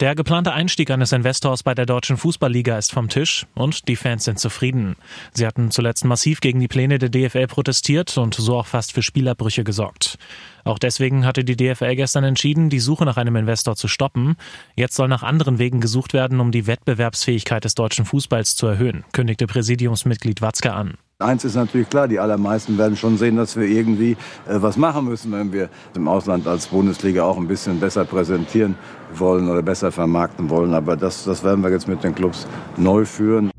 Der 0.00 0.14
geplante 0.14 0.54
Einstieg 0.54 0.90
eines 0.90 1.12
Investors 1.12 1.62
bei 1.62 1.74
der 1.74 1.84
Deutschen 1.84 2.16
Fußballliga 2.16 2.78
ist 2.78 2.90
vom 2.90 3.10
Tisch 3.10 3.46
und 3.54 3.86
die 3.86 3.96
Fans 3.96 4.24
sind 4.24 4.38
zufrieden. 4.38 4.96
Sie 5.34 5.46
hatten 5.46 5.70
zuletzt 5.70 6.06
massiv 6.06 6.40
gegen 6.40 6.58
die 6.58 6.68
Pläne 6.68 6.98
der 6.98 7.10
DFL 7.10 7.46
protestiert 7.46 8.16
und 8.16 8.34
so 8.34 8.56
auch 8.56 8.66
fast 8.66 8.92
für 8.92 9.02
Spielabbrüche 9.02 9.62
gesorgt. 9.62 10.16
Auch 10.64 10.78
deswegen 10.78 11.26
hatte 11.26 11.44
die 11.44 11.54
DFL 11.54 11.96
gestern 11.96 12.24
entschieden, 12.24 12.70
die 12.70 12.80
Suche 12.80 13.04
nach 13.04 13.18
einem 13.18 13.36
Investor 13.36 13.76
zu 13.76 13.88
stoppen. 13.88 14.36
Jetzt 14.74 14.96
soll 14.96 15.08
nach 15.08 15.22
anderen 15.22 15.58
Wegen 15.58 15.82
gesucht 15.82 16.14
werden, 16.14 16.40
um 16.40 16.50
die 16.50 16.66
Wettbewerbsfähigkeit 16.66 17.64
des 17.64 17.74
deutschen 17.74 18.06
Fußballs 18.06 18.56
zu 18.56 18.68
erhöhen, 18.68 19.04
kündigte 19.12 19.46
Präsidiumsmitglied 19.46 20.40
Watzke 20.40 20.72
an. 20.72 20.96
Eins 21.20 21.44
ist 21.44 21.54
natürlich 21.54 21.90
klar, 21.90 22.08
die 22.08 22.18
allermeisten 22.18 22.78
werden 22.78 22.96
schon 22.96 23.18
sehen, 23.18 23.36
dass 23.36 23.54
wir 23.54 23.66
irgendwie 23.66 24.12
äh, 24.12 24.16
was 24.54 24.78
machen 24.78 25.04
müssen, 25.04 25.30
wenn 25.32 25.52
wir 25.52 25.68
im 25.94 26.08
Ausland 26.08 26.46
als 26.46 26.68
Bundesliga 26.68 27.24
auch 27.24 27.36
ein 27.36 27.46
bisschen 27.46 27.78
besser 27.78 28.06
präsentieren 28.06 28.74
wollen 29.14 29.50
oder 29.50 29.60
besser 29.60 29.92
vermarkten 29.92 30.48
wollen. 30.48 30.72
Aber 30.72 30.96
das, 30.96 31.24
das 31.24 31.44
werden 31.44 31.62
wir 31.62 31.70
jetzt 31.70 31.88
mit 31.88 32.02
den 32.02 32.14
Clubs 32.14 32.46
neu 32.78 33.04
führen. 33.04 33.50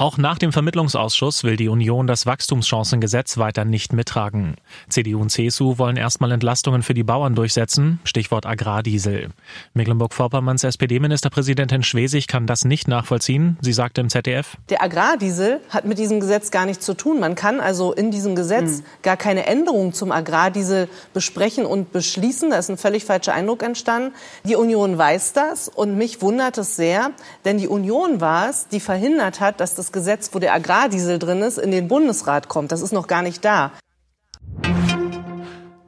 Auch 0.00 0.16
nach 0.16 0.38
dem 0.38 0.52
Vermittlungsausschuss 0.52 1.42
will 1.42 1.56
die 1.56 1.66
Union 1.66 2.06
das 2.06 2.24
Wachstumschancengesetz 2.24 3.36
weiter 3.36 3.64
nicht 3.64 3.92
mittragen. 3.92 4.54
CDU 4.88 5.20
und 5.20 5.30
CSU 5.30 5.76
wollen 5.76 5.96
erstmal 5.96 6.30
Entlastungen 6.30 6.84
für 6.84 6.94
die 6.94 7.02
Bauern 7.02 7.34
durchsetzen, 7.34 7.98
Stichwort 8.04 8.46
Agrardiesel. 8.46 9.30
Mecklenburg-Vorpommerns 9.74 10.62
SPD-Ministerpräsidentin 10.62 11.82
Schwesig 11.82 12.28
kann 12.28 12.46
das 12.46 12.64
nicht 12.64 12.86
nachvollziehen. 12.86 13.58
Sie 13.60 13.72
sagte 13.72 14.00
im 14.00 14.08
ZDF, 14.08 14.56
Der 14.70 14.84
Agrardiesel 14.84 15.60
hat 15.68 15.84
mit 15.84 15.98
diesem 15.98 16.20
Gesetz 16.20 16.52
gar 16.52 16.64
nichts 16.64 16.86
zu 16.86 16.94
tun. 16.94 17.18
Man 17.18 17.34
kann 17.34 17.58
also 17.58 17.92
in 17.92 18.12
diesem 18.12 18.36
Gesetz 18.36 18.84
gar 19.02 19.16
keine 19.16 19.46
Änderungen 19.46 19.92
zum 19.94 20.12
Agrardiesel 20.12 20.88
besprechen 21.12 21.66
und 21.66 21.90
beschließen. 21.90 22.50
Da 22.50 22.58
ist 22.58 22.70
ein 22.70 22.78
völlig 22.78 23.04
falscher 23.04 23.34
Eindruck 23.34 23.64
entstanden. 23.64 24.14
Die 24.44 24.54
Union 24.54 24.96
weiß 24.96 25.32
das 25.32 25.68
und 25.68 25.98
mich 25.98 26.22
wundert 26.22 26.56
es 26.56 26.76
sehr, 26.76 27.10
denn 27.44 27.58
die 27.58 27.66
Union 27.66 28.20
war 28.20 28.48
es, 28.48 28.68
die 28.68 28.78
verhindert 28.78 29.40
hat, 29.40 29.58
dass 29.58 29.74
das 29.74 29.87
Gesetz, 29.92 30.30
wo 30.32 30.38
der 30.38 30.54
Agrardiesel 30.54 31.18
drin 31.18 31.42
ist, 31.42 31.58
in 31.58 31.70
den 31.70 31.88
Bundesrat 31.88 32.48
kommt. 32.48 32.72
Das 32.72 32.80
ist 32.80 32.92
noch 32.92 33.06
gar 33.06 33.22
nicht 33.22 33.44
da. 33.44 33.72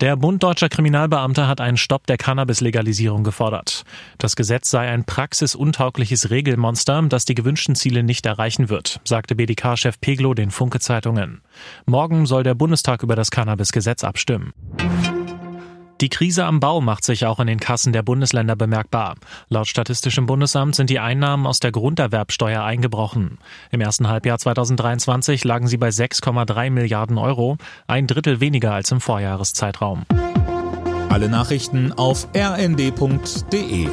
Der 0.01 0.17
Bund 0.17 0.43
deutscher 0.43 0.71
Kriminalbeamte 0.71 1.47
hat 1.47 1.61
einen 1.61 1.77
Stopp 1.77 2.07
der 2.07 2.17
Cannabis-Legalisierung 2.17 3.23
gefordert. 3.23 3.85
Das 4.17 4.35
Gesetz 4.35 4.71
sei 4.71 4.89
ein 4.89 5.05
praxisuntaugliches 5.05 6.31
Regelmonster, 6.31 7.03
das 7.03 7.27
die 7.27 7.35
gewünschten 7.35 7.75
Ziele 7.75 8.03
nicht 8.03 8.25
erreichen 8.25 8.71
wird, 8.71 9.01
sagte 9.05 9.35
BDK-Chef 9.35 10.01
Peglo 10.01 10.33
den 10.33 10.51
Funke-Zeitungen. 10.51 11.43
Morgen 11.85 12.25
soll 12.25 12.45
der 12.45 12.55
Bundestag 12.55 13.03
über 13.03 13.15
das 13.15 13.31
Cannabis-Gesetz 13.31 14.03
abstimmen. 14.03 14.55
Die 16.01 16.09
Krise 16.09 16.47
am 16.47 16.61
Bau 16.61 16.81
macht 16.81 17.05
sich 17.05 17.27
auch 17.27 17.41
in 17.41 17.47
den 17.47 17.61
Kassen 17.61 17.93
der 17.93 18.03
Bundesländer 18.03 18.57
bemerkbar. 18.57 19.17
Laut 19.51 19.69
Statistischem 19.69 20.25
Bundesamt 20.25 20.75
sind 20.75 20.89
die 20.89 20.99
Einnahmen 20.99 21.47
aus 21.47 21.61
der 21.61 21.73
Grunderwerbsteuer 21.73 22.63
eingebrochen. 22.63 23.37
Im 23.71 23.83
ersten 23.83 24.09
Halbjahr 24.09 24.39
2023 24.39 25.45
lagen 25.45 25.67
sie 25.67 25.77
bei 25.77 25.89
6,3 25.89 26.71
Milliarden 26.71 27.19
Euro, 27.19 27.59
ein 27.87 28.07
Drittel 28.07 28.41
weniger 28.41 28.73
als 28.73 28.91
im 28.93 29.03
Vorjahreszeitraum. 29.03 30.07
Alle 31.11 31.29
Nachrichten 31.29 31.93
auf 31.93 32.29
rnd.de 32.35 33.89